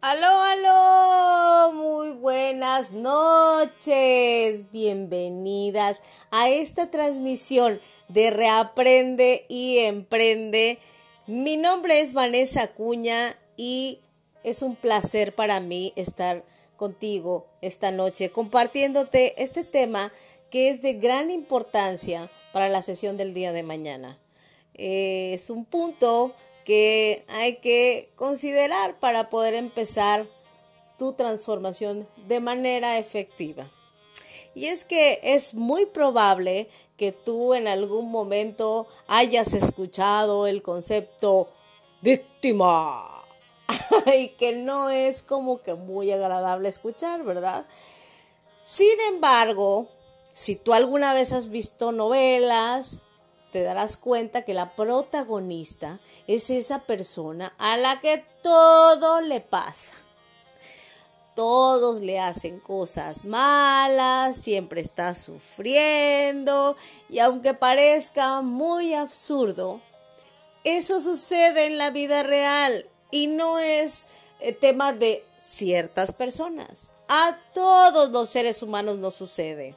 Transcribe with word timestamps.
Aló, 0.00 0.28
aló, 0.28 1.72
muy 1.72 2.12
buenas 2.12 2.92
noches, 2.92 4.70
bienvenidas 4.70 6.02
a 6.30 6.48
esta 6.48 6.88
transmisión 6.88 7.80
de 8.06 8.30
Reaprende 8.30 9.44
y 9.48 9.78
Emprende. 9.78 10.78
Mi 11.26 11.56
nombre 11.56 12.00
es 12.00 12.12
Vanessa 12.12 12.68
Cuña 12.68 13.36
y 13.56 13.98
es 14.44 14.62
un 14.62 14.76
placer 14.76 15.34
para 15.34 15.58
mí 15.58 15.92
estar 15.96 16.44
contigo 16.76 17.48
esta 17.60 17.90
noche 17.90 18.30
compartiéndote 18.30 19.42
este 19.42 19.64
tema 19.64 20.12
que 20.48 20.68
es 20.68 20.80
de 20.80 20.92
gran 20.92 21.28
importancia 21.28 22.30
para 22.52 22.68
la 22.68 22.82
sesión 22.82 23.16
del 23.16 23.34
día 23.34 23.52
de 23.52 23.64
mañana. 23.64 24.16
es 24.74 25.50
un 25.50 25.64
punto 25.64 26.36
que 26.68 27.24
hay 27.28 27.56
que 27.60 28.12
considerar 28.14 29.00
para 29.00 29.30
poder 29.30 29.54
empezar 29.54 30.26
tu 30.98 31.14
transformación 31.14 32.06
de 32.26 32.40
manera 32.40 32.98
efectiva. 32.98 33.70
Y 34.54 34.66
es 34.66 34.84
que 34.84 35.18
es 35.22 35.54
muy 35.54 35.86
probable 35.86 36.68
que 36.98 37.10
tú 37.10 37.54
en 37.54 37.68
algún 37.68 38.10
momento 38.10 38.86
hayas 39.06 39.54
escuchado 39.54 40.46
el 40.46 40.60
concepto 40.60 41.48
víctima 42.02 43.24
y 44.18 44.28
que 44.36 44.52
no 44.52 44.90
es 44.90 45.22
como 45.22 45.62
que 45.62 45.72
muy 45.72 46.12
agradable 46.12 46.68
escuchar, 46.68 47.24
¿verdad? 47.24 47.64
Sin 48.66 49.00
embargo, 49.08 49.88
si 50.34 50.54
tú 50.54 50.74
alguna 50.74 51.14
vez 51.14 51.32
has 51.32 51.48
visto 51.48 51.92
novelas, 51.92 53.00
te 53.52 53.62
darás 53.62 53.96
cuenta 53.96 54.42
que 54.42 54.54
la 54.54 54.74
protagonista 54.74 56.00
es 56.26 56.50
esa 56.50 56.80
persona 56.80 57.54
a 57.58 57.76
la 57.76 58.00
que 58.00 58.24
todo 58.42 59.20
le 59.20 59.40
pasa. 59.40 59.94
Todos 61.34 62.00
le 62.00 62.18
hacen 62.18 62.58
cosas 62.58 63.24
malas, 63.24 64.36
siempre 64.36 64.80
está 64.80 65.14
sufriendo 65.14 66.76
y 67.08 67.20
aunque 67.20 67.54
parezca 67.54 68.40
muy 68.42 68.92
absurdo, 68.94 69.80
eso 70.64 71.00
sucede 71.00 71.66
en 71.66 71.78
la 71.78 71.90
vida 71.90 72.24
real 72.24 72.88
y 73.10 73.28
no 73.28 73.60
es 73.60 74.06
eh, 74.40 74.52
tema 74.52 74.92
de 74.92 75.24
ciertas 75.40 76.12
personas. 76.12 76.90
A 77.08 77.38
todos 77.54 78.10
los 78.10 78.28
seres 78.28 78.62
humanos 78.62 78.98
nos 78.98 79.14
sucede. 79.14 79.76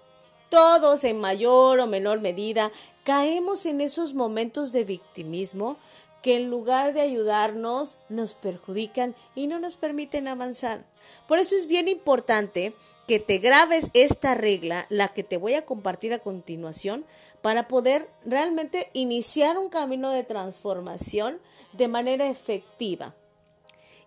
Todos 0.51 1.05
en 1.05 1.17
mayor 1.21 1.79
o 1.79 1.87
menor 1.87 2.19
medida 2.19 2.73
caemos 3.05 3.65
en 3.65 3.79
esos 3.79 4.13
momentos 4.13 4.73
de 4.73 4.83
victimismo 4.83 5.77
que 6.21 6.35
en 6.35 6.49
lugar 6.49 6.93
de 6.93 6.99
ayudarnos 6.99 7.99
nos 8.09 8.33
perjudican 8.33 9.15
y 9.33 9.47
no 9.47 9.59
nos 9.59 9.77
permiten 9.77 10.27
avanzar. 10.27 10.83
Por 11.25 11.39
eso 11.39 11.55
es 11.55 11.67
bien 11.67 11.87
importante 11.87 12.73
que 13.07 13.21
te 13.21 13.37
grabes 13.37 13.91
esta 13.93 14.35
regla, 14.35 14.87
la 14.89 15.13
que 15.13 15.23
te 15.23 15.37
voy 15.37 15.53
a 15.53 15.65
compartir 15.65 16.13
a 16.13 16.19
continuación, 16.19 17.05
para 17.41 17.69
poder 17.69 18.09
realmente 18.25 18.89
iniciar 18.91 19.57
un 19.57 19.69
camino 19.69 20.09
de 20.09 20.25
transformación 20.25 21.39
de 21.71 21.87
manera 21.87 22.27
efectiva. 22.27 23.15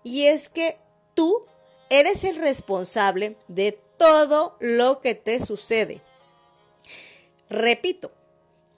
Y 0.03 0.27
es 0.27 0.51
que 0.51 0.77
tú 1.15 1.47
eres 1.89 2.23
el 2.23 2.37
responsable 2.37 3.39
de 3.49 3.79
todo 3.97 4.57
lo 4.61 5.01
que 5.01 5.15
te 5.15 5.41
sucede. 5.41 6.03
Repito, 7.49 8.11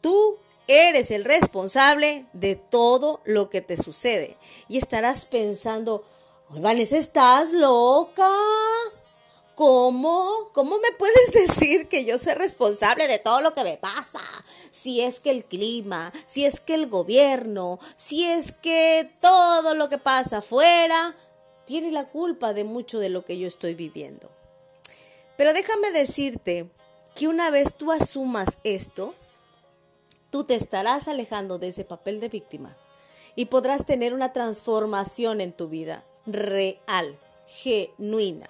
tú 0.01 0.39
eres 0.69 1.11
el 1.11 1.25
responsable 1.25 2.27
de 2.33 2.57
todo 2.57 3.21
lo 3.25 3.51
que 3.51 3.61
te 3.61 3.77
sucede. 3.77 4.37
Y 4.69 4.79
estarás 4.79 5.25
pensando, 5.25 6.05
Vanessa, 6.49 6.97
¿estás 6.97 7.53
loca? 7.53 8.31
¿Cómo? 9.55 10.51
¿Cómo 10.53 10.79
me 10.79 10.93
puedes 10.99 11.33
decir 11.33 11.89
que 11.89 12.05
yo 12.05 12.19
soy 12.19 12.35
responsable 12.35 13.09
de 13.09 13.19
todo 13.19 13.41
lo 13.41 13.55
que 13.55 13.65
me 13.65 13.79
pasa? 13.79 14.21
Si 14.71 15.01
es 15.01 15.21
que 15.21 15.31
el 15.31 15.45
clima, 15.45 16.13
si 16.27 16.45
es 16.45 16.61
que 16.61 16.75
el 16.75 16.89
gobierno, 16.89 17.79
si 17.97 18.27
es 18.27 18.53
que 18.53 19.11
todo 19.21 19.75
lo 19.75 19.89
que 19.89 19.99
pasa 19.99 20.39
afuera 20.39 21.17
tiene 21.65 21.91
la 21.91 22.09
culpa 22.09 22.53
de 22.53 22.65
mucho 22.65 22.99
de 22.99 23.09
lo 23.09 23.25
que 23.25 23.39
yo 23.39 23.49
estoy 23.49 23.75
viviendo. 23.75 24.31
Pero 25.37 25.53
déjame 25.53 25.91
decirte 25.91 26.71
que 27.17 27.27
una 27.27 27.51
vez 27.51 27.75
tú 27.75 27.91
asumas 27.91 28.59
esto, 28.63 29.15
tú 30.31 30.45
te 30.45 30.55
estarás 30.55 31.09
alejando 31.09 31.59
de 31.59 31.69
ese 31.69 31.85
papel 31.85 32.21
de 32.21 32.29
víctima 32.29 32.77
y 33.35 33.47
podrás 33.47 33.87
tener 33.87 34.13
una 34.13 34.33
transformación 34.33 35.41
en 35.41 35.53
tu 35.53 35.69
vida 35.69 36.05
real, 36.27 37.19
genuina. 37.49 38.47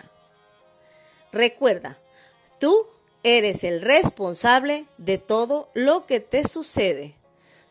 Recuerda, 1.33 1.99
tú 2.59 2.89
eres 3.23 3.63
el 3.63 3.83
responsable 3.83 4.87
de 4.99 5.19
todo 5.19 5.69
lo 5.73 6.07
que 6.07 6.19
te 6.21 6.47
sucede. 6.47 7.15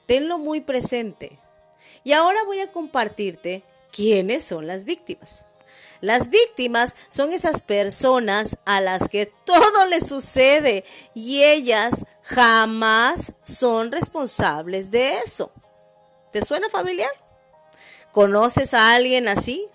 Tenlo 0.05 0.37
muy 0.37 0.61
presente. 0.61 1.39
Y 2.05 2.13
ahora 2.13 2.39
voy 2.45 2.59
a 2.59 2.71
compartirte 2.71 3.63
quiénes 3.91 4.45
son 4.45 4.65
las 4.65 4.85
víctimas. 4.85 5.45
Las 6.01 6.29
víctimas 6.29 6.95
son 7.09 7.33
esas 7.33 7.61
personas 7.61 8.57
a 8.65 8.81
las 8.81 9.07
que 9.07 9.25
todo 9.25 9.85
les 9.85 10.07
sucede 10.07 10.83
y 11.13 11.43
ellas 11.43 12.05
jamás 12.23 13.33
son 13.45 13.91
responsables 13.91 14.91
de 14.91 15.19
eso. 15.19 15.51
¿Te 16.31 16.43
suena 16.43 16.69
familiar? 16.69 17.11
¿Conoces 18.11 18.73
a 18.73 18.93
alguien 18.93 19.27
así? 19.27 19.65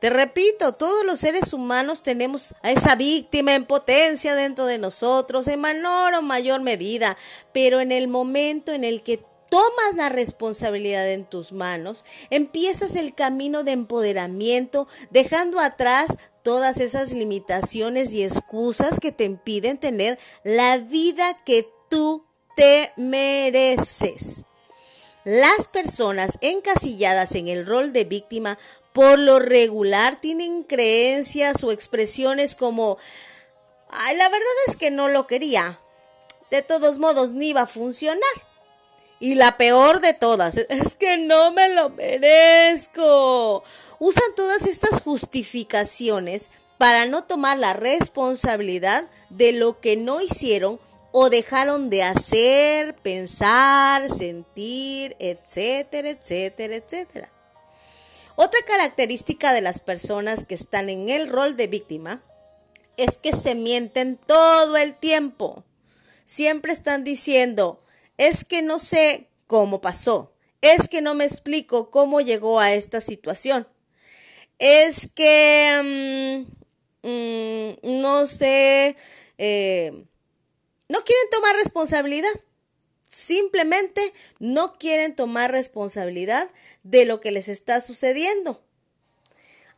Te 0.00 0.10
repito, 0.10 0.74
todos 0.74 1.04
los 1.04 1.18
seres 1.20 1.54
humanos 1.54 2.02
tenemos 2.02 2.54
a 2.62 2.70
esa 2.70 2.94
víctima 2.94 3.54
en 3.54 3.64
potencia 3.64 4.34
dentro 4.34 4.66
de 4.66 4.76
nosotros, 4.76 5.48
en 5.48 5.62
menor 5.62 6.14
o 6.14 6.20
mayor 6.20 6.60
medida, 6.60 7.16
pero 7.54 7.80
en 7.80 7.90
el 7.90 8.06
momento 8.08 8.72
en 8.72 8.84
el 8.84 9.02
que 9.02 9.24
tomas 9.54 9.94
la 9.94 10.08
responsabilidad 10.08 11.08
en 11.12 11.24
tus 11.24 11.52
manos, 11.52 12.04
empiezas 12.30 12.96
el 12.96 13.14
camino 13.14 13.62
de 13.62 13.70
empoderamiento, 13.70 14.88
dejando 15.10 15.60
atrás 15.60 16.16
todas 16.42 16.80
esas 16.80 17.12
limitaciones 17.12 18.14
y 18.14 18.24
excusas 18.24 18.98
que 18.98 19.12
te 19.12 19.22
impiden 19.22 19.78
tener 19.78 20.18
la 20.42 20.78
vida 20.78 21.38
que 21.44 21.68
tú 21.88 22.26
te 22.56 22.92
mereces. 22.96 24.42
Las 25.22 25.68
personas 25.68 26.36
encasilladas 26.40 27.36
en 27.36 27.46
el 27.46 27.64
rol 27.64 27.92
de 27.92 28.02
víctima 28.02 28.58
por 28.92 29.20
lo 29.20 29.38
regular 29.38 30.20
tienen 30.20 30.64
creencias 30.64 31.62
o 31.62 31.70
expresiones 31.70 32.56
como, 32.56 32.98
Ay, 33.88 34.16
la 34.16 34.28
verdad 34.28 34.48
es 34.66 34.76
que 34.76 34.90
no 34.90 35.06
lo 35.06 35.28
quería. 35.28 35.78
De 36.50 36.62
todos 36.62 36.98
modos, 36.98 37.30
ni 37.30 37.50
iba 37.50 37.60
a 37.60 37.66
funcionar. 37.68 38.53
Y 39.24 39.36
la 39.36 39.56
peor 39.56 40.02
de 40.02 40.12
todas, 40.12 40.58
es 40.68 40.94
que 40.96 41.16
no 41.16 41.50
me 41.50 41.70
lo 41.70 41.88
merezco. 41.88 43.64
Usan 43.98 44.34
todas 44.36 44.66
estas 44.66 45.00
justificaciones 45.00 46.50
para 46.76 47.06
no 47.06 47.24
tomar 47.24 47.56
la 47.56 47.72
responsabilidad 47.72 49.08
de 49.30 49.52
lo 49.52 49.80
que 49.80 49.96
no 49.96 50.20
hicieron 50.20 50.78
o 51.10 51.30
dejaron 51.30 51.88
de 51.88 52.02
hacer, 52.02 52.96
pensar, 52.96 54.10
sentir, 54.10 55.16
etcétera, 55.18 56.10
etcétera, 56.10 56.76
etcétera. 56.76 57.30
Otra 58.36 58.60
característica 58.66 59.54
de 59.54 59.62
las 59.62 59.80
personas 59.80 60.44
que 60.44 60.54
están 60.54 60.90
en 60.90 61.08
el 61.08 61.28
rol 61.28 61.56
de 61.56 61.66
víctima 61.66 62.20
es 62.98 63.16
que 63.16 63.32
se 63.32 63.54
mienten 63.54 64.18
todo 64.18 64.76
el 64.76 64.94
tiempo. 64.94 65.64
Siempre 66.26 66.74
están 66.74 67.04
diciendo, 67.04 67.80
es 68.18 68.44
que 68.44 68.62
no 68.62 68.78
sé 68.78 69.28
cómo 69.46 69.80
pasó, 69.80 70.32
es 70.60 70.88
que 70.88 71.02
no 71.02 71.14
me 71.14 71.24
explico 71.24 71.90
cómo 71.90 72.20
llegó 72.20 72.60
a 72.60 72.72
esta 72.72 73.00
situación, 73.00 73.66
es 74.58 75.08
que 75.14 76.46
mm, 77.02 77.08
mm, 77.08 78.00
no 78.00 78.26
sé, 78.26 78.96
eh, 79.38 80.04
no 80.88 81.02
quieren 81.02 81.30
tomar 81.30 81.56
responsabilidad. 81.56 82.30
Simplemente 83.06 84.12
no 84.38 84.74
quieren 84.74 85.14
tomar 85.14 85.52
responsabilidad 85.52 86.50
de 86.82 87.04
lo 87.04 87.20
que 87.20 87.30
les 87.30 87.48
está 87.48 87.80
sucediendo. 87.80 88.60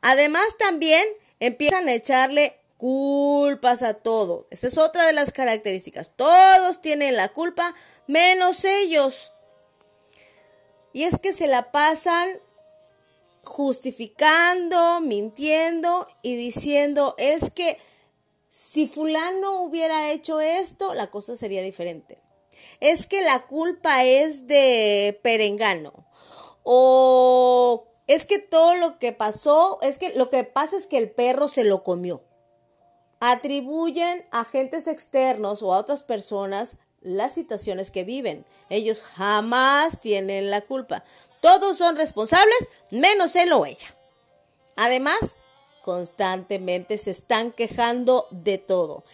Además, 0.01 0.45
también 0.59 1.05
empiezan 1.41 1.89
a 1.89 1.95
echarle 1.95 2.59
culpas 2.77 3.83
a 3.83 3.95
todo. 3.95 4.47
Esa 4.51 4.67
es 4.67 4.79
otra 4.79 5.07
de 5.07 5.13
las 5.13 5.33
características. 5.33 6.11
Todos 6.17 6.81
tienen 6.81 7.17
la 7.17 7.29
culpa 7.31 7.75
menos 8.07 8.65
ellos. 8.65 9.33
Y 10.93 11.05
es 11.05 11.19
que 11.19 11.33
se 11.33 11.47
la 11.47 11.73
pasan 11.73 12.29
justificando, 13.43 15.01
mintiendo 15.01 16.07
y 16.23 16.37
diciendo, 16.37 17.15
es 17.19 17.51
que 17.51 17.79
si 18.49 18.87
fulano 18.87 19.63
hubiera 19.63 20.11
hecho 20.11 20.41
esto, 20.41 20.95
la 20.95 21.11
cosa 21.11 21.37
sería 21.37 21.63
diferente. 21.63 22.19
Es 22.81 23.07
que 23.07 23.21
la 23.23 23.47
culpa 23.47 24.05
es 24.05 24.47
de 24.47 25.21
Perengano. 25.23 25.93
O 26.63 27.87
es 28.07 28.25
que 28.25 28.39
todo 28.39 28.75
lo 28.75 28.99
que 28.99 29.13
pasó, 29.13 29.79
es 29.83 29.99
que 29.99 30.15
lo 30.15 30.31
que 30.31 30.45
pasa 30.45 30.77
es 30.77 30.87
que 30.87 30.99
el 30.99 31.11
perro 31.11 31.49
se 31.49 31.65
lo 31.65 31.85
comió. 31.85 32.23
Atribuyen 33.21 34.27
a 34.31 34.41
agentes 34.41 34.87
externos 34.87 35.63
o 35.63 35.73
a 35.73 35.79
otras 35.79 36.03
personas 36.03 36.77
las 37.01 37.35
situaciones 37.35 37.91
que 37.91 38.05
viven. 38.05 38.45
Ellos 38.69 39.03
jamás 39.03 40.01
tienen 40.01 40.51
la 40.51 40.61
culpa. 40.61 41.05
Todos 41.41 41.79
son 41.79 41.97
responsables, 41.97 42.69
menos 42.91 43.37
él 43.37 43.53
o 43.53 43.65
ella. 43.65 43.95
Además, 44.77 45.37
constantemente 45.83 46.99
se 46.99 47.13
están 47.13 47.53
quejando 47.53 48.27
de 48.31 48.59
todo. 48.59 49.05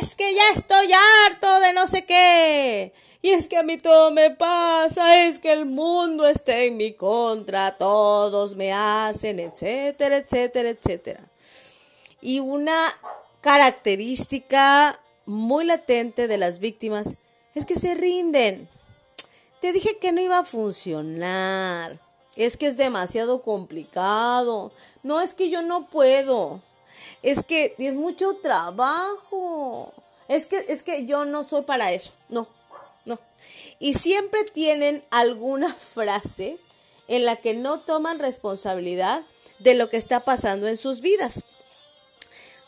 Es 0.00 0.16
que 0.16 0.34
ya 0.34 0.48
estoy 0.54 0.88
harto 0.92 1.60
de 1.60 1.72
no 1.74 1.86
sé 1.86 2.06
qué. 2.06 2.94
Y 3.20 3.30
es 3.30 3.46
que 3.46 3.58
a 3.58 3.62
mí 3.62 3.78
todo 3.78 4.10
me 4.10 4.30
pasa, 4.30 5.26
es 5.26 5.38
que 5.38 5.52
el 5.52 5.66
mundo 5.66 6.26
está 6.26 6.58
en 6.60 6.76
mi 6.76 6.92
contra, 6.94 7.76
todos 7.76 8.54
me 8.56 8.72
hacen, 8.72 9.38
etcétera, 9.38 10.16
etcétera, 10.16 10.70
etcétera. 10.70 11.20
Y 12.20 12.40
una 12.40 12.86
característica 13.44 14.98
muy 15.26 15.66
latente 15.66 16.28
de 16.28 16.38
las 16.38 16.60
víctimas 16.60 17.18
es 17.54 17.66
que 17.66 17.76
se 17.76 17.94
rinden. 17.94 18.66
Te 19.60 19.74
dije 19.74 19.98
que 19.98 20.12
no 20.12 20.22
iba 20.22 20.38
a 20.38 20.44
funcionar. 20.44 22.00
Es 22.36 22.56
que 22.56 22.66
es 22.66 22.78
demasiado 22.78 23.42
complicado. 23.42 24.72
No 25.02 25.20
es 25.20 25.34
que 25.34 25.50
yo 25.50 25.60
no 25.60 25.90
puedo. 25.90 26.62
Es 27.22 27.42
que 27.42 27.74
es 27.76 27.94
mucho 27.94 28.34
trabajo. 28.36 29.92
Es 30.28 30.46
que 30.46 30.64
es 30.68 30.82
que 30.82 31.04
yo 31.04 31.26
no 31.26 31.44
soy 31.44 31.62
para 31.64 31.92
eso. 31.92 32.12
No. 32.30 32.48
No. 33.04 33.18
Y 33.78 33.92
siempre 33.92 34.44
tienen 34.54 35.04
alguna 35.10 35.70
frase 35.94 36.56
en 37.08 37.26
la 37.26 37.36
que 37.36 37.52
no 37.52 37.78
toman 37.78 38.20
responsabilidad 38.20 39.22
de 39.58 39.74
lo 39.74 39.90
que 39.90 39.98
está 39.98 40.20
pasando 40.20 40.66
en 40.66 40.78
sus 40.78 41.02
vidas. 41.02 41.44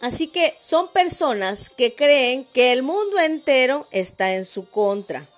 Así 0.01 0.29
que 0.29 0.55
son 0.61 0.93
personas 0.93 1.71
que 1.71 1.95
creen 1.95 2.45
que 2.53 2.73
el 2.73 2.83
mundo 2.83 3.19
entero 3.21 3.87
está 3.91 4.35
en 4.35 4.45
su 4.45 4.71
contra. 4.71 5.29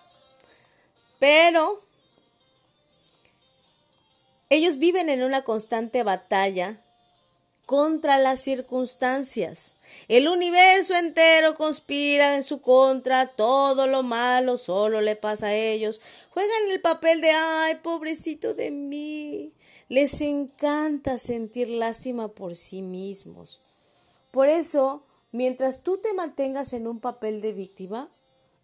Pero 1.18 1.82
ellos 4.50 4.78
viven 4.78 5.08
en 5.08 5.22
una 5.22 5.42
constante 5.42 6.02
batalla 6.02 6.80
contra 7.66 8.18
las 8.18 8.40
circunstancias. 8.40 9.76
El 10.08 10.26
universo 10.26 10.94
entero 10.94 11.54
conspira 11.54 12.34
en 12.34 12.42
su 12.42 12.62
contra, 12.62 13.26
todo 13.26 13.86
lo 13.86 14.02
malo 14.02 14.56
solo 14.56 15.02
le 15.02 15.16
pasa 15.16 15.48
a 15.48 15.54
ellos. 15.54 16.00
Juegan 16.30 16.70
el 16.70 16.80
papel 16.80 17.20
de, 17.20 17.30
ay, 17.30 17.74
pobrecito 17.82 18.54
de 18.54 18.70
mí. 18.70 19.52
Les 19.90 20.20
encanta 20.22 21.18
sentir 21.18 21.68
lástima 21.68 22.28
por 22.28 22.56
sí 22.56 22.80
mismos. 22.80 23.67
Por 24.30 24.48
eso, 24.48 25.02
mientras 25.32 25.82
tú 25.82 25.98
te 25.98 26.12
mantengas 26.14 26.72
en 26.72 26.86
un 26.86 27.00
papel 27.00 27.40
de 27.40 27.52
víctima, 27.52 28.10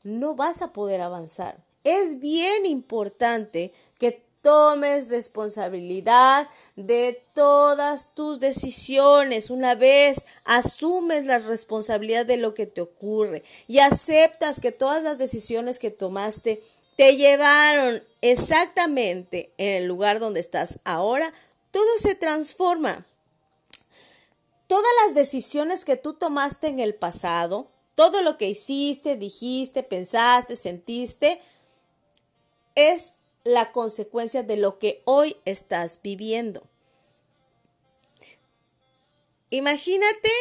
no 0.03 0.35
vas 0.35 0.63
a 0.63 0.73
poder 0.73 1.01
avanzar. 1.01 1.65
Es 1.83 2.21
bien 2.21 2.67
importante 2.67 3.73
que 3.99 4.25
tomes 4.45 5.09
responsabilidad 5.09 6.47
de 6.77 7.19
todas 7.35 8.15
tus 8.15 8.41
decisiones. 8.41 9.49
Una 9.49 9.75
vez 9.75 10.27
asumes 10.45 11.25
la 11.25 11.39
responsabilidad 11.39 12.27
de 12.27 12.37
lo 12.37 12.53
que 12.53 12.67
te 12.67 12.83
ocurre 12.83 13.43
y 13.67 13.79
aceptas 13.79 14.61
que 14.61 14.71
todas 14.71 15.03
las 15.03 15.17
decisiones 15.17 15.79
que 15.79 15.91
tomaste 15.91 16.63
te 16.97 17.17
llevaron 17.17 18.03
exactamente 18.21 19.53
en 19.57 19.83
el 19.83 19.87
lugar 19.87 20.21
donde 20.21 20.41
estás 20.41 20.79
ahora, 20.85 21.33
todo 21.71 21.99
se 21.99 22.15
transforma. 22.15 23.05
Todas 24.75 24.93
las 25.07 25.15
decisiones 25.15 25.85
que 25.85 25.97
tú 25.97 26.15
tomaste 26.15 26.67
en 26.67 26.81
el 26.81 26.97
pasado, 26.97 27.71
todo 27.95 28.23
lo 28.23 28.37
que 28.39 28.49
hiciste, 28.49 29.15
dijiste, 29.15 29.85
pensaste, 29.85 30.57
sentiste, 30.57 31.41
es 32.75 33.13
la 33.45 33.71
consecuencia 33.71 34.43
de 34.43 34.57
lo 34.57 34.81
que 34.81 35.01
hoy 35.05 35.37
estás 35.45 36.01
viviendo. 36.03 36.61
Imagínate 39.51 40.33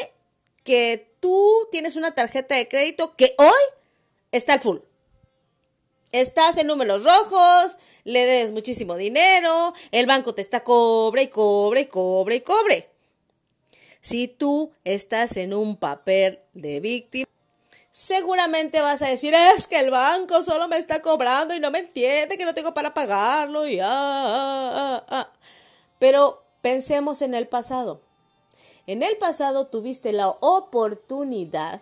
que 0.63 1.15
tú 1.19 1.67
tienes 1.71 1.95
una 1.95 2.15
tarjeta 2.15 2.55
de 2.55 2.67
crédito 2.67 3.15
que 3.15 3.35
hoy 3.37 3.63
está 4.31 4.53
al 4.53 4.61
full. 4.61 4.79
Estás 6.11 6.57
en 6.57 6.65
números 6.65 7.03
rojos, 7.03 7.77
le 8.03 8.25
des 8.25 8.51
muchísimo 8.51 8.95
dinero, 8.95 9.75
el 9.91 10.07
banco 10.07 10.33
te 10.33 10.41
está 10.41 10.63
cobre 10.63 11.21
y 11.21 11.27
cobre 11.27 11.81
y 11.81 11.85
cobre 11.85 12.37
y 12.37 12.41
cobre. 12.41 12.92
Si 14.03 14.27
tú 14.27 14.73
estás 14.83 15.37
en 15.37 15.53
un 15.53 15.77
papel 15.77 16.41
de 16.53 16.81
víctima, 16.81 17.25
seguramente 17.89 18.81
vas 18.81 19.01
a 19.01 19.07
decir, 19.07 19.33
es 19.33 19.65
que 19.65 19.79
el 19.79 19.91
banco 19.91 20.43
solo 20.43 20.67
me 20.67 20.77
está 20.77 21.01
cobrando 21.01 21.55
y 21.55 21.61
no 21.61 21.71
me 21.71 21.79
entiende 21.79 22.37
que 22.37 22.43
no 22.43 22.53
tengo 22.53 22.73
para 22.73 22.93
pagarlo 22.93 23.61
ah, 23.81 24.73
ah, 24.75 25.05
ah. 25.07 25.31
Pero 25.99 26.37
pensemos 26.61 27.21
en 27.21 27.33
el 27.33 27.47
pasado. 27.47 28.01
En 28.87 29.03
el 29.03 29.15
pasado 29.15 29.67
tuviste 29.67 30.11
la 30.11 30.27
oportunidad 30.27 31.81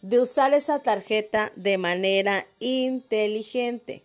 de 0.00 0.20
usar 0.20 0.54
esa 0.54 0.78
tarjeta 0.78 1.52
de 1.56 1.76
manera 1.76 2.46
inteligente. 2.58 4.02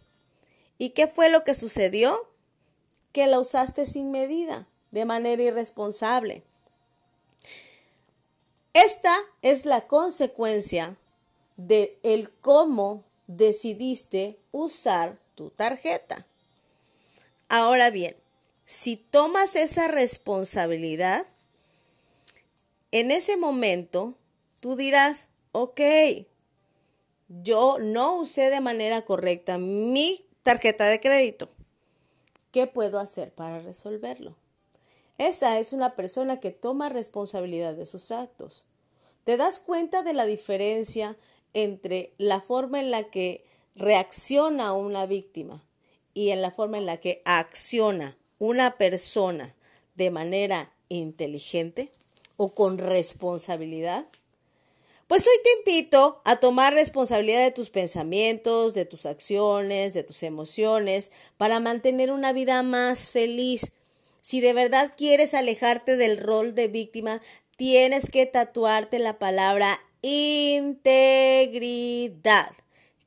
¿Y 0.77 0.89
qué 0.89 1.07
fue 1.07 1.29
lo 1.29 1.45
que 1.45 1.55
sucedió? 1.55 2.19
Que 3.13 3.27
la 3.27 3.39
usaste 3.39 3.85
sin 3.85 4.11
medida, 4.11 4.67
de 4.91 5.05
manera 5.05 5.41
irresponsable. 5.41 6.43
Esta 8.73 9.15
es 9.43 9.65
la 9.65 9.87
consecuencia 9.87 10.97
de 11.57 11.99
el 12.01 12.31
cómo 12.31 13.03
decidiste 13.27 14.35
usar 14.51 15.19
tu 15.35 15.51
tarjeta. 15.51 16.25
Ahora 17.49 17.91
bien, 17.91 18.15
si 18.65 18.97
tomas 18.97 19.55
esa 19.55 19.87
responsabilidad, 19.87 21.27
en 22.91 23.11
ese 23.11 23.37
momento 23.37 24.15
tú 24.59 24.75
dirás, 24.75 25.29
ok, 25.51 25.81
yo 27.27 27.77
no 27.79 28.15
usé 28.15 28.49
de 28.49 28.59
manera 28.59 29.03
correcta 29.03 29.59
mi 29.59 30.25
tarjeta 30.41 30.85
de 30.85 30.99
crédito. 30.99 31.49
¿Qué 32.51 32.65
puedo 32.65 32.99
hacer 32.99 33.31
para 33.33 33.59
resolverlo? 33.59 34.35
Esa 35.17 35.59
es 35.59 35.73
una 35.73 35.95
persona 35.95 36.39
que 36.39 36.51
toma 36.51 36.89
responsabilidad 36.89 37.75
de 37.75 37.85
sus 37.85 38.11
actos. 38.11 38.65
¿Te 39.23 39.37
das 39.37 39.59
cuenta 39.59 40.03
de 40.03 40.13
la 40.13 40.25
diferencia 40.25 41.15
entre 41.53 42.13
la 42.17 42.41
forma 42.41 42.79
en 42.79 42.91
la 42.91 43.03
que 43.05 43.45
reacciona 43.75 44.73
una 44.73 45.05
víctima 45.05 45.63
y 46.13 46.29
en 46.29 46.41
la 46.41 46.51
forma 46.51 46.77
en 46.77 46.85
la 46.85 46.97
que 46.97 47.21
acciona 47.25 48.17
una 48.39 48.77
persona 48.77 49.55
de 49.95 50.11
manera 50.11 50.73
inteligente 50.89 51.91
o 52.35 52.53
con 52.53 52.77
responsabilidad? 52.77 54.07
Pues 55.07 55.27
hoy 55.27 55.33
te 55.43 55.71
invito 55.71 56.21
a 56.23 56.37
tomar 56.39 56.73
responsabilidad 56.73 57.43
de 57.43 57.51
tus 57.51 57.69
pensamientos, 57.69 58.73
de 58.73 58.85
tus 58.85 59.05
acciones, 59.05 59.93
de 59.93 60.01
tus 60.01 60.23
emociones, 60.23 61.11
para 61.37 61.59
mantener 61.59 62.11
una 62.11 62.33
vida 62.33 62.63
más 62.63 63.07
feliz, 63.07 63.73
si 64.23 64.39
de 64.39 64.53
verdad 64.53 64.93
quieres 64.95 65.33
alejarte 65.33 65.97
del 65.97 66.17
rol 66.17 66.55
de 66.55 66.69
víctima, 66.69 67.21
tienes 67.57 68.09
que 68.09 68.25
tatuarte 68.25 68.99
la 68.99 69.19
palabra 69.19 69.81
integridad, 70.01 70.93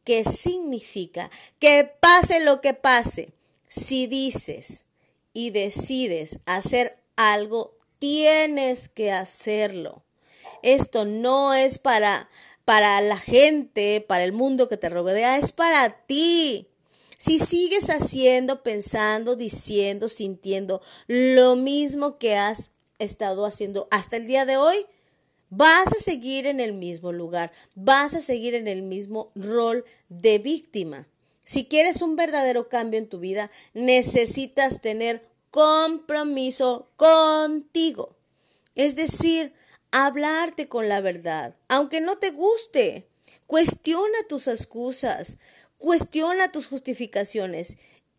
que 0.04 0.24
significa 0.24 1.30
que 1.58 1.90
pase 2.00 2.40
lo 2.40 2.60
que 2.60 2.74
pase, 2.74 3.32
si 3.66 4.06
dices 4.06 4.84
y 5.32 5.48
decides 5.50 6.40
hacer 6.44 6.98
algo, 7.16 7.74
tienes 7.98 8.90
que 8.90 9.10
hacerlo. 9.10 10.02
Esto 10.62 11.06
no 11.06 11.54
es 11.54 11.78
para 11.78 12.28
para 12.66 13.00
la 13.00 13.16
gente, 13.16 14.04
para 14.06 14.24
el 14.24 14.32
mundo 14.32 14.68
que 14.68 14.76
te 14.76 14.88
rodea, 14.90 15.38
es 15.38 15.52
para 15.52 16.04
ti. 16.06 16.68
Si 17.26 17.40
sigues 17.40 17.90
haciendo, 17.90 18.62
pensando, 18.62 19.34
diciendo, 19.34 20.08
sintiendo 20.08 20.80
lo 21.08 21.56
mismo 21.56 22.18
que 22.18 22.36
has 22.36 22.70
estado 23.00 23.46
haciendo 23.46 23.88
hasta 23.90 24.16
el 24.16 24.28
día 24.28 24.46
de 24.46 24.56
hoy, 24.56 24.86
vas 25.50 25.88
a 25.88 25.98
seguir 25.98 26.46
en 26.46 26.60
el 26.60 26.72
mismo 26.72 27.10
lugar, 27.10 27.50
vas 27.74 28.14
a 28.14 28.22
seguir 28.22 28.54
en 28.54 28.68
el 28.68 28.82
mismo 28.82 29.32
rol 29.34 29.84
de 30.08 30.38
víctima. 30.38 31.08
Si 31.44 31.66
quieres 31.66 32.00
un 32.00 32.14
verdadero 32.14 32.68
cambio 32.68 32.98
en 32.98 33.08
tu 33.08 33.18
vida, 33.18 33.50
necesitas 33.74 34.80
tener 34.80 35.26
compromiso 35.50 36.86
contigo. 36.96 38.14
Es 38.76 38.94
decir, 38.94 39.52
hablarte 39.90 40.68
con 40.68 40.88
la 40.88 41.00
verdad, 41.00 41.56
aunque 41.66 42.00
no 42.00 42.18
te 42.18 42.30
guste. 42.30 43.08
Cuestiona 43.48 44.18
tus 44.28 44.48
excusas, 44.48 45.38
Cuestiona 45.78 46.52
tus 46.52 46.68
justificaciones 46.68 47.76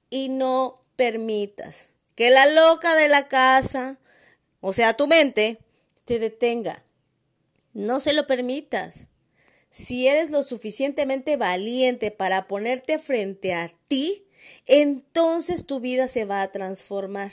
y 0.09 0.29
no 0.29 0.81
permitas 0.95 1.89
que 2.15 2.29
la 2.29 2.45
loca 2.47 2.95
de 2.95 3.07
la 3.07 3.27
casa, 3.27 3.99
o 4.61 4.73
sea, 4.73 4.93
tu 4.93 5.07
mente, 5.07 5.59
te 6.05 6.19
detenga. 6.19 6.83
No 7.73 7.99
se 7.99 8.13
lo 8.13 8.25
permitas. 8.25 9.07
Si 9.69 10.07
eres 10.07 10.31
lo 10.31 10.41
suficientemente 10.43 11.37
valiente 11.37 12.09
para 12.09 12.47
ponerte 12.47 12.97
frente 12.97 13.53
a 13.53 13.71
ti, 13.87 14.25
entonces 14.65 15.67
tu 15.67 15.79
vida 15.79 16.07
se 16.07 16.25
va 16.25 16.41
a 16.41 16.51
transformar. 16.51 17.31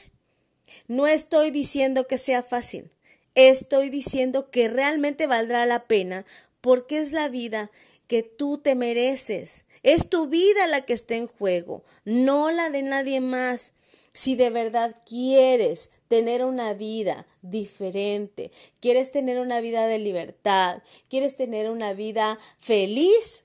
No 0.86 1.06
estoy 1.06 1.50
diciendo 1.50 2.06
que 2.06 2.18
sea 2.18 2.42
fácil, 2.42 2.90
estoy 3.34 3.88
diciendo 3.88 4.50
que 4.50 4.68
realmente 4.68 5.26
valdrá 5.26 5.66
la 5.66 5.84
pena 5.84 6.26
porque 6.60 6.98
es 6.98 7.12
la 7.12 7.28
vida 7.28 7.70
que 8.06 8.22
tú 8.22 8.58
te 8.58 8.74
mereces. 8.74 9.64
Es 9.82 10.08
tu 10.08 10.28
vida 10.28 10.66
la 10.66 10.82
que 10.82 10.92
está 10.92 11.16
en 11.16 11.26
juego, 11.26 11.82
no 12.04 12.50
la 12.50 12.70
de 12.70 12.82
nadie 12.82 13.20
más. 13.20 13.74
Si 14.12 14.36
de 14.36 14.50
verdad 14.50 14.96
quieres 15.04 15.90
tener 16.08 16.44
una 16.44 16.74
vida 16.74 17.26
diferente, 17.42 18.52
quieres 18.80 19.10
tener 19.10 19.40
una 19.40 19.60
vida 19.60 19.86
de 19.86 19.98
libertad, 19.98 20.82
quieres 21.08 21.36
tener 21.36 21.68
una 21.70 21.92
vida 21.92 22.38
feliz, 22.58 23.44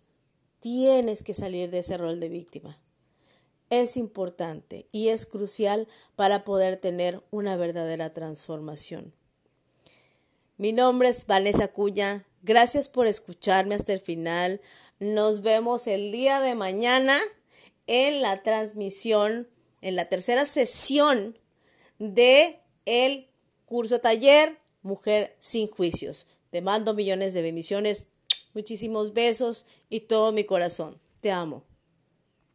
tienes 0.59 1.23
que 1.23 1.33
salir 1.33 1.71
de 1.71 1.79
ese 1.79 1.97
rol 1.97 2.19
de 2.19 2.29
víctima. 2.29 2.79
Es 3.69 3.97
importante 3.97 4.87
y 4.91 5.09
es 5.09 5.25
crucial 5.25 5.87
para 6.15 6.43
poder 6.43 6.77
tener 6.77 7.21
una 7.31 7.55
verdadera 7.55 8.13
transformación. 8.13 9.13
Mi 10.57 10.73
nombre 10.73 11.09
es 11.09 11.25
Vanessa 11.25 11.69
Cuya. 11.69 12.25
Gracias 12.41 12.87
por 12.87 13.07
escucharme 13.07 13.75
hasta 13.75 13.93
el 13.93 14.01
final. 14.01 14.61
Nos 14.99 15.41
vemos 15.41 15.87
el 15.87 16.11
día 16.11 16.39
de 16.39 16.55
mañana 16.55 17.19
en 17.87 18.21
la 18.21 18.43
transmisión, 18.43 19.47
en 19.81 19.95
la 19.95 20.05
tercera 20.09 20.45
sesión 20.45 21.37
de 21.97 22.59
el 22.85 23.27
curso 23.65 23.99
taller 23.99 24.59
Mujer 24.81 25.35
sin 25.41 25.67
juicios. 25.67 26.27
Te 26.51 26.61
mando 26.61 26.93
millones 26.93 27.33
de 27.33 27.41
bendiciones, 27.41 28.07
muchísimos 28.53 29.13
besos 29.13 29.65
y 29.89 30.01
todo 30.01 30.31
mi 30.31 30.45
corazón. 30.45 30.99
Te 31.19 31.31
amo. 31.31 31.68